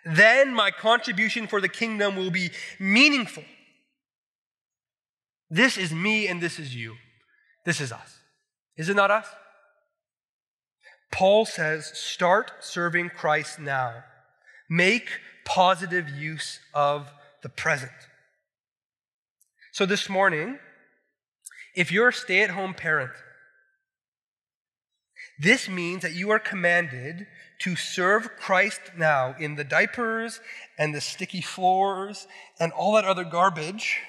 [0.04, 3.44] then my contribution for the kingdom will be meaningful.
[5.50, 6.96] This is me and this is you.
[7.64, 8.18] This is us.
[8.76, 9.26] Is it not us?
[11.10, 14.04] Paul says, start serving Christ now.
[14.68, 15.08] Make
[15.44, 17.10] positive use of
[17.42, 17.92] the present.
[19.72, 20.58] So this morning,
[21.74, 23.12] if you're a stay at home parent,
[25.38, 27.26] this means that you are commanded
[27.60, 30.40] to serve Christ now in the diapers
[30.76, 32.26] and the sticky floors
[32.58, 34.00] and all that other garbage.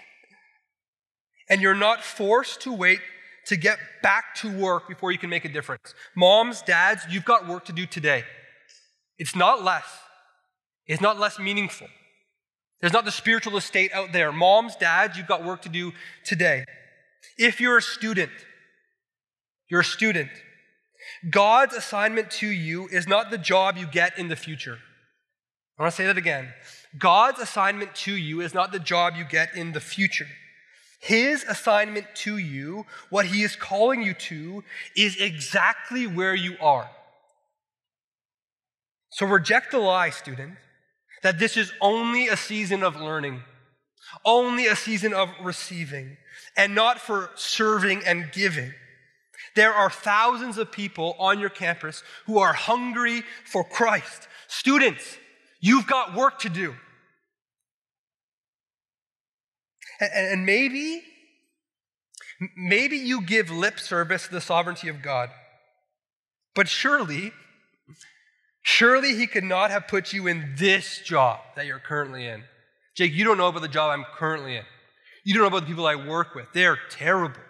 [1.50, 3.00] And you're not forced to wait
[3.48, 5.94] to get back to work before you can make a difference.
[6.16, 8.24] Moms, dads, you've got work to do today.
[9.18, 9.86] It's not less,
[10.88, 11.88] it's not less meaningful.
[12.80, 14.32] There's not the spiritual estate out there.
[14.32, 15.92] Moms, dads, you've got work to do
[16.24, 16.64] today.
[17.38, 18.32] If you're a student,
[19.70, 20.30] you're a student.
[21.30, 24.78] God's assignment to you is not the job you get in the future.
[25.78, 26.54] I want to say that again.
[26.98, 30.28] God's assignment to you is not the job you get in the future.
[31.00, 34.64] His assignment to you, what He is calling you to,
[34.96, 36.90] is exactly where you are.
[39.12, 40.56] So reject the lie, student,
[41.24, 43.42] that this is only a season of learning,
[44.26, 46.18] only a season of receiving,
[46.56, 48.74] and not for serving and giving.
[49.56, 54.28] There are thousands of people on your campus who are hungry for Christ.
[54.48, 55.18] Students,
[55.60, 56.76] you've got work to do.
[60.00, 61.02] And, maybe,
[62.56, 65.30] maybe you give lip service to the sovereignty of God.
[66.56, 67.34] But surely,
[68.62, 72.44] surely He could not have put you in this job that you're currently in.
[72.96, 74.64] Jake, you don't know about the job I'm currently in.
[75.26, 76.48] You don't know about the people I work with.
[76.54, 77.42] They are terrible.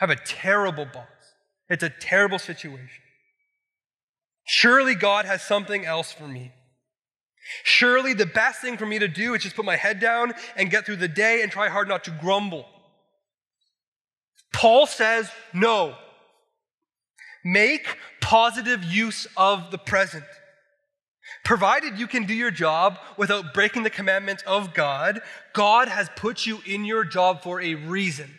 [0.00, 1.06] I have a terrible boss.
[1.68, 2.88] It's a terrible situation.
[4.44, 6.52] Surely God has something else for me.
[7.64, 10.70] Surely the best thing for me to do is just put my head down and
[10.70, 12.66] get through the day and try hard not to grumble.
[14.52, 15.96] Paul says, no.
[17.44, 20.24] Make positive use of the present.
[21.44, 25.20] Provided you can do your job without breaking the commandments of God,
[25.52, 28.30] God has put you in your job for a reason.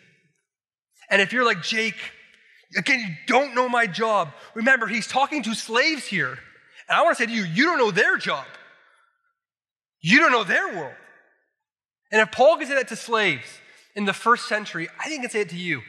[1.10, 1.96] And if you're like, Jake,
[2.76, 6.38] again, you don't know my job, remember, he's talking to slaves here.
[6.88, 8.46] And I want to say to you, you don't know their job.
[10.04, 10.94] You don't know their world.
[12.12, 13.46] And if Paul can say that to slaves
[13.96, 15.80] in the first century, I think he say it to you.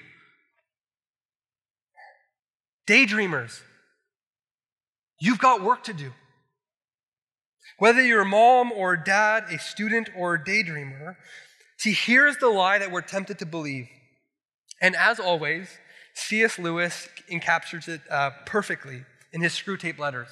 [2.88, 3.60] Daydreamers,
[5.20, 6.14] you've got work to do.
[7.78, 11.18] Whether you're a mom or a dad, a student or a daydreamer,
[11.76, 13.90] see, here's the lie that we're tempted to believe.
[14.82, 15.68] And as always,
[16.14, 16.58] C.S.
[16.58, 20.30] Lewis encaptures it uh, perfectly in his Screwtape Letters.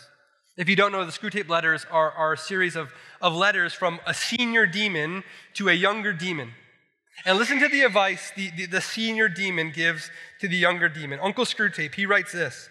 [0.55, 3.99] If you don't know, the Screwtape Letters are, are a series of, of letters from
[4.05, 5.23] a senior demon
[5.55, 6.51] to a younger demon.
[7.25, 10.11] And listen to the advice the, the, the senior demon gives
[10.41, 11.19] to the younger demon.
[11.21, 12.69] Uncle Screwtape, he writes this.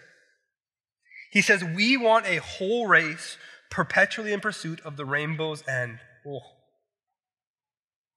[1.31, 3.37] He says, We want a whole race
[3.69, 5.99] perpetually in pursuit of the rainbow's end.
[6.25, 6.41] Oh.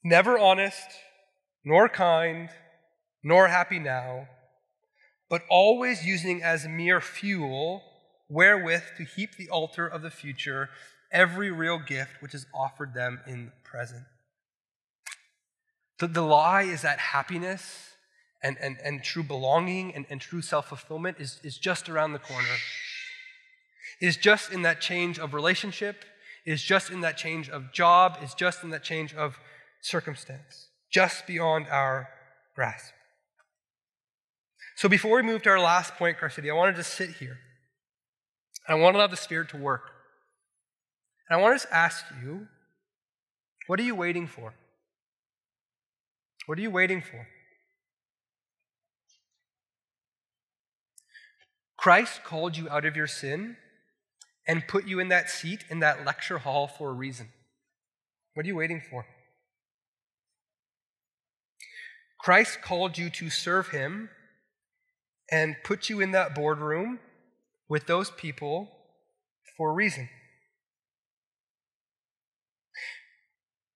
[0.05, 0.87] Never honest,
[1.65, 2.51] nor kind,
[3.25, 4.29] nor happy now,
[5.29, 7.83] but always using as mere fuel
[8.29, 10.69] wherewith to heap the altar of the future
[11.13, 14.05] every real gift which is offered them in the present.
[15.99, 17.91] The, the lie is that happiness
[18.43, 22.19] and, and, and true belonging and, and true self fulfillment is, is just around the
[22.19, 22.47] corner.
[24.01, 26.05] Is just in that change of relationship,
[26.45, 29.39] is just in that change of job, is just in that change of
[29.81, 32.09] circumstance, just beyond our
[32.55, 32.93] grasp.
[34.75, 37.39] So before we move to our last point, City, I wanted to sit here.
[38.69, 39.91] I want to allow the Spirit to work.
[41.29, 42.49] And I want to ask you,
[43.67, 44.55] what are you waiting for?
[46.47, 47.27] What are you waiting for?
[51.77, 53.57] Christ called you out of your sin
[54.47, 57.29] and put you in that seat in that lecture hall for a reason.
[58.35, 59.07] What are you waiting for?
[62.21, 64.11] Christ called you to serve him
[65.31, 66.99] and put you in that boardroom
[67.69, 68.69] with those people
[69.57, 70.09] for a reason.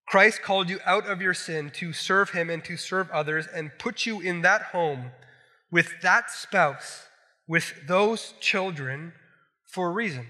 [0.06, 3.70] Christ called you out of your sin to serve him and to serve others and
[3.78, 5.12] put you in that home
[5.70, 7.06] with that spouse,
[7.46, 9.12] with those children
[9.64, 10.26] for a reason.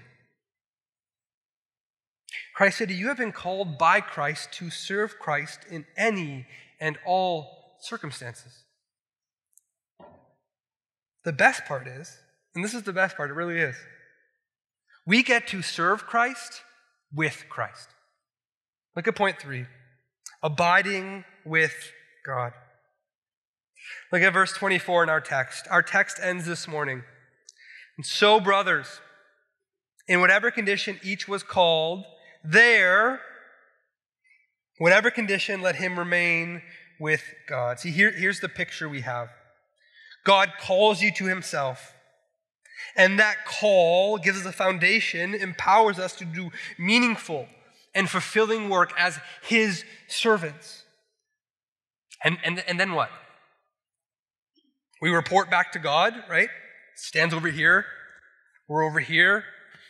[2.55, 6.45] Christ said, You have been called by Christ to serve Christ in any
[6.79, 8.65] and all circumstances.
[11.23, 12.17] The best part is,
[12.55, 13.75] and this is the best part, it really is,
[15.05, 16.61] we get to serve Christ
[17.13, 17.89] with Christ.
[18.95, 19.65] Look at point three
[20.43, 21.91] abiding with
[22.25, 22.53] God.
[24.11, 25.67] Look at verse 24 in our text.
[25.69, 27.03] Our text ends this morning.
[27.97, 29.01] And so, brothers,
[30.07, 32.03] in whatever condition each was called,
[32.43, 33.21] there,
[34.77, 36.61] whatever condition, let him remain
[36.99, 37.79] with God.
[37.79, 39.29] See, here, here's the picture we have
[40.23, 41.93] God calls you to himself.
[42.95, 47.47] And that call gives us a foundation, empowers us to do meaningful
[47.93, 50.83] and fulfilling work as his servants.
[52.23, 53.09] And, and, and then what?
[55.01, 56.49] We report back to God, right?
[56.95, 57.85] Stands over here.
[58.67, 59.43] We're over here,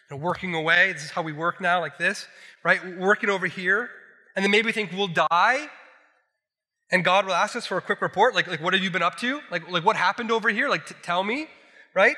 [0.09, 0.93] you know, working away.
[0.93, 2.27] This is how we work now, like this,
[2.63, 2.97] right?
[2.97, 3.89] Working over here.
[4.35, 5.67] And then maybe we think we'll die.
[6.91, 9.03] And God will ask us for a quick report, like, like what have you been
[9.03, 9.41] up to?
[9.51, 10.69] Like, like what happened over here?
[10.69, 11.47] Like, t- tell me,
[11.93, 12.15] right?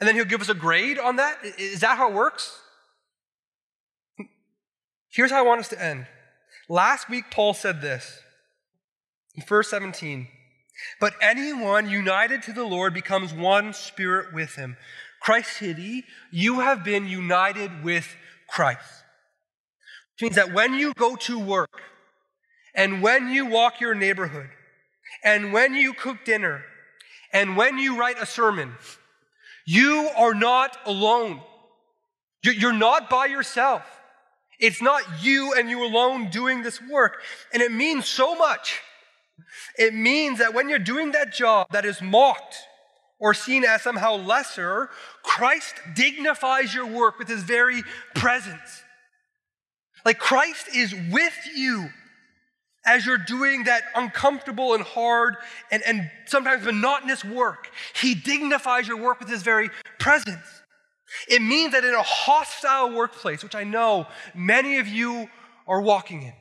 [0.00, 1.38] And then he'll give us a grade on that.
[1.58, 2.60] Is that how it works?
[5.10, 6.06] Here's how I want us to end.
[6.68, 8.20] Last week, Paul said this
[9.34, 10.28] in verse 17
[11.00, 14.76] But anyone united to the Lord becomes one spirit with him.
[15.20, 18.14] Christ City, you have been united with
[18.48, 19.04] Christ.
[20.14, 21.80] Which means that when you go to work,
[22.74, 24.50] and when you walk your neighborhood,
[25.24, 26.64] and when you cook dinner,
[27.32, 28.74] and when you write a sermon,
[29.68, 31.42] you are not alone.
[32.42, 33.82] You're not by yourself.
[34.58, 37.20] It's not you and you alone doing this work.
[37.52, 38.80] And it means so much.
[39.78, 42.56] It means that when you're doing that job that is mocked
[43.20, 44.88] or seen as somehow lesser,
[45.22, 47.82] Christ dignifies your work with his very
[48.14, 48.82] presence.
[50.02, 51.90] Like Christ is with you
[52.88, 55.36] as you're doing that uncomfortable and hard
[55.70, 57.70] and, and sometimes monotonous work.
[57.94, 59.68] He dignifies your work with his very
[59.98, 60.62] presence.
[61.28, 65.28] It means that in a hostile workplace, which I know many of you
[65.66, 66.32] are walking in,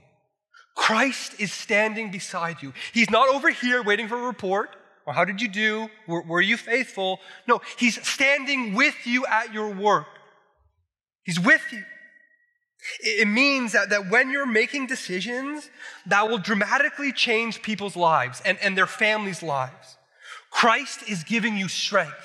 [0.76, 2.74] Christ is standing beside you.
[2.94, 4.70] He's not over here waiting for a report.
[5.06, 5.90] Or how did you do?
[6.06, 7.20] Were, were you faithful?
[7.48, 10.08] No, he's standing with you at your work.
[11.24, 11.84] He's with you.
[13.00, 15.70] It means that, that when you're making decisions
[16.06, 19.98] that will dramatically change people's lives and, and their families' lives,
[20.50, 22.16] Christ is giving you strength.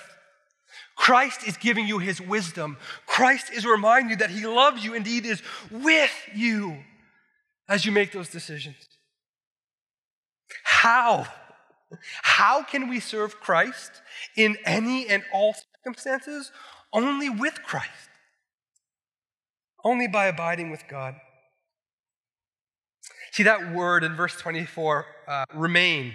[0.97, 2.77] Christ is giving you his wisdom.
[3.07, 6.79] Christ is reminding you that he loves you, indeed, is with you
[7.69, 8.77] as you make those decisions.
[10.65, 11.27] How?
[12.23, 13.91] How can we serve Christ
[14.37, 16.53] in any and all circumstances?
[16.93, 18.12] Only with Christ.
[19.85, 21.17] Only by abiding with God.
[23.33, 26.13] See that word in verse 24, uh, remain.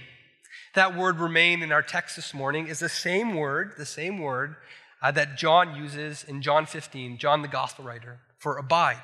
[0.75, 4.55] That word remain in our text this morning is the same word, the same word
[5.01, 9.01] uh, that John uses in John 15, John the gospel writer, for abide.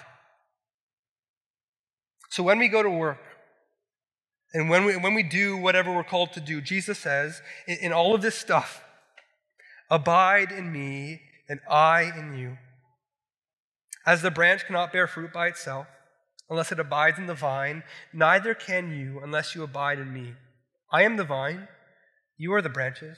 [2.30, 3.20] So when we go to work,
[4.53, 7.93] and when we, when we do whatever we're called to do, Jesus says, in, in
[7.93, 8.84] all of this stuff,
[9.89, 12.57] abide in me and I in you.
[14.06, 15.88] As the branch cannot bear fruit by itself
[16.49, 20.34] unless it abides in the vine, neither can you unless you abide in me.
[20.91, 21.68] I am the vine,
[22.38, 23.18] you are the branches.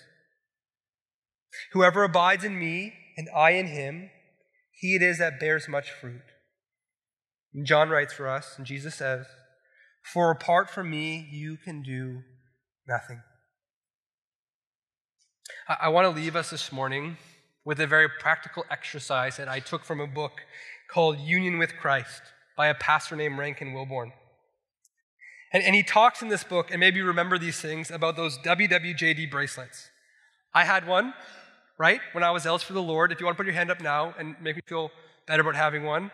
[1.74, 4.10] Whoever abides in me and I in him,
[4.72, 6.22] he it is that bears much fruit.
[7.54, 9.26] And John writes for us, and Jesus says,
[10.04, 12.22] For apart from me, you can do
[12.88, 13.22] nothing.
[15.68, 17.18] I, I want to leave us this morning
[17.64, 20.42] with a very practical exercise that I took from a book
[20.90, 22.22] called Union with Christ
[22.56, 24.14] by a pastor named Rankin Wilbourne.
[25.52, 28.38] And, and he talks in this book, and maybe you remember these things, about those
[28.40, 29.90] WWJD bracelets.
[30.54, 31.14] I had one,
[31.78, 33.12] right, when I was zealous for the Lord.
[33.12, 34.92] If you want to put your hand up now and make me feel
[35.28, 36.12] better about having one.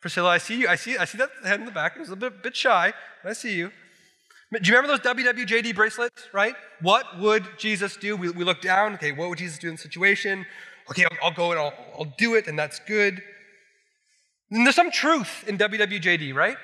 [0.00, 0.68] Priscilla, I see you.
[0.68, 1.96] I see, I see that hand in the back.
[1.96, 2.92] It was a bit, bit shy,
[3.22, 3.70] but I see you.
[4.52, 6.54] Do you remember those WWJD bracelets, right?
[6.80, 8.16] What would Jesus do?
[8.16, 10.44] We, we look down, okay, what would Jesus do in the situation?
[10.90, 13.22] Okay, I'll, I'll go and I'll, I'll do it, and that's good.
[14.52, 16.58] And there's some truth in WWJD, right?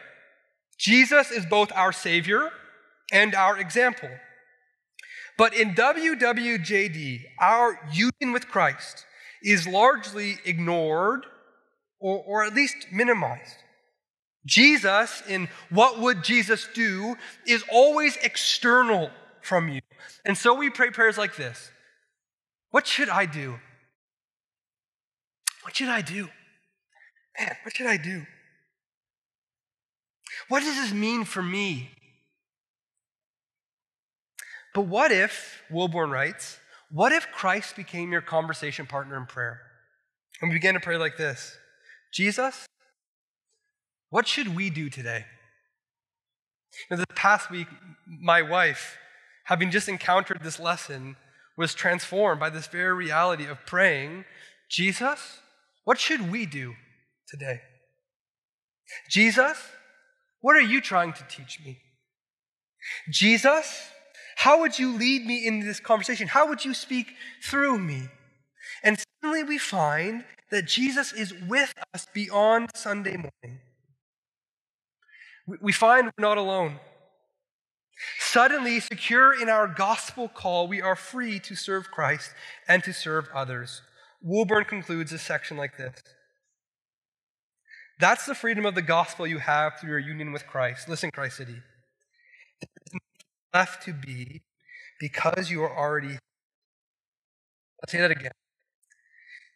[0.78, 2.50] Jesus is both our Savior
[3.10, 4.10] and our example.
[5.38, 9.06] But in WWJD, our union with Christ
[9.42, 11.24] is largely ignored
[11.98, 13.56] or, or at least minimized.
[14.44, 17.16] Jesus, in what would Jesus do,
[17.46, 19.10] is always external
[19.40, 19.80] from you.
[20.26, 21.70] And so we pray prayers like this
[22.70, 23.58] What should I do?
[25.62, 26.28] What should I do?
[27.38, 28.26] Man, what should I do?
[30.48, 31.90] What does this mean for me?
[34.74, 36.58] But what if, Wilbourne writes,
[36.90, 39.60] what if Christ became your conversation partner in prayer?
[40.40, 41.56] And we began to pray like this
[42.12, 42.66] Jesus,
[44.10, 45.26] what should we do today?
[46.90, 47.66] Now, this past week,
[48.06, 48.96] my wife,
[49.44, 51.16] having just encountered this lesson,
[51.56, 54.24] was transformed by this very reality of praying
[54.68, 55.40] Jesus,
[55.84, 56.74] what should we do
[57.28, 57.60] today?
[59.10, 59.58] Jesus,
[60.40, 61.78] what are you trying to teach me?
[63.10, 63.90] Jesus,
[64.36, 66.28] how would you lead me in this conversation?
[66.28, 67.08] How would you speak
[67.42, 68.08] through me?
[68.82, 73.60] And suddenly we find that Jesus is with us beyond Sunday morning.
[75.60, 76.78] We find we're not alone.
[78.20, 82.32] Suddenly, secure in our gospel call, we are free to serve Christ
[82.68, 83.82] and to serve others.
[84.22, 85.94] Wilbourne concludes a section like this
[87.98, 90.88] That's the freedom of the gospel you have through your union with Christ.
[90.88, 91.56] Listen, Christ City.
[92.60, 93.00] There is
[93.52, 94.42] left to be
[95.00, 96.12] because you are already.
[96.12, 98.32] I'll say that again.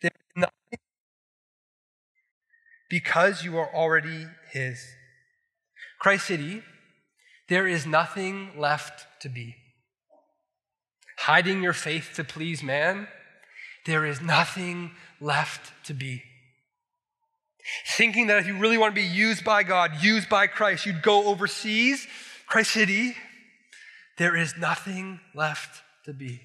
[0.00, 0.78] There is nothing
[2.88, 4.84] because you are already His.
[6.00, 6.62] Christ City,
[7.48, 9.54] there is nothing left to be.
[11.18, 13.06] Hiding your faith to please man,
[13.86, 16.24] there is nothing left to be.
[17.86, 21.02] Thinking that if you really want to be used by God, used by Christ, you'd
[21.02, 22.06] go overseas,
[22.46, 23.14] Christ City,
[24.18, 26.40] there is nothing left to be.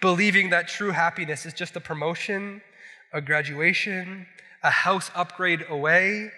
[0.00, 2.62] Believing that true happiness is just a promotion,
[3.12, 4.26] a graduation,
[4.62, 6.30] a house upgrade away,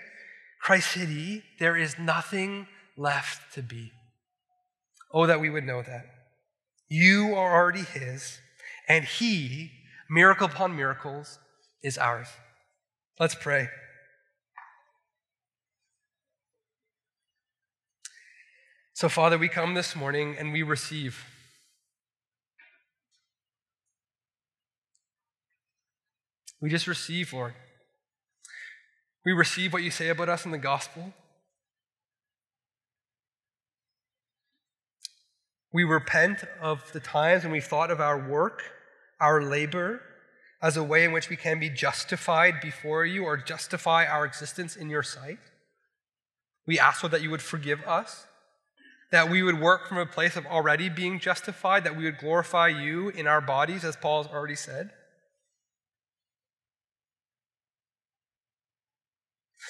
[0.61, 3.93] Christ City, there is nothing left to be.
[5.13, 6.07] Oh, that we would know that.
[6.89, 8.39] You are already His,
[8.89, 9.71] and He,
[10.11, 11.39] miracle upon miracles,
[11.83, 12.29] is ours.
[13.21, 13.69] Let's pray.
[18.93, 21.25] So, Father, we come this morning and we receive.
[26.61, 27.55] We just receive, Lord.
[29.25, 31.13] We receive what you say about us in the gospel.
[35.73, 38.63] We repent of the times when we thought of our work,
[39.21, 40.03] our labor,
[40.61, 44.77] as a way in which we can be justified before you or justify our existence
[44.77, 45.39] in your sight.
[46.67, 48.27] We ask, Lord, that you would forgive us,
[49.11, 52.69] that we would work from a place of already being justified, that we would glorify
[52.69, 54.91] you in our bodies, as Paul has already said.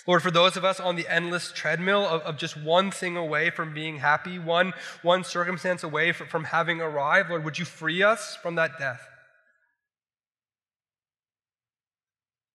[0.07, 3.51] Lord, for those of us on the endless treadmill of, of just one thing away
[3.51, 4.73] from being happy, one,
[5.03, 9.07] one circumstance away from, from having arrived, Lord, would you free us from that death?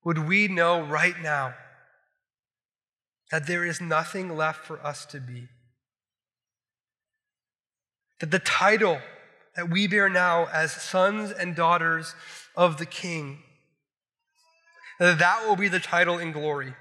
[0.04, 1.54] Would we know right now
[3.32, 5.48] that there is nothing left for us to be?
[8.20, 9.00] That the title
[9.56, 12.16] that we bear now as sons and daughters
[12.56, 13.40] of the King,
[15.00, 16.74] that that will be the title in glory.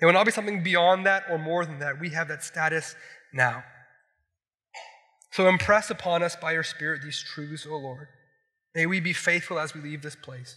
[0.00, 2.00] It will not be something beyond that or more than that.
[2.00, 2.94] We have that status
[3.32, 3.64] now.
[5.32, 8.08] So impress upon us by your Spirit these truths, O Lord.
[8.74, 10.56] May we be faithful as we leave this place.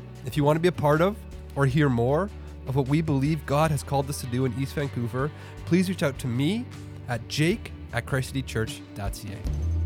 [0.25, 1.15] If you want to be a part of
[1.55, 2.29] or hear more
[2.67, 5.31] of what we believe God has called us to do in East Vancouver,
[5.65, 6.65] please reach out to me
[7.07, 9.80] at jake at christcitychurch.ca.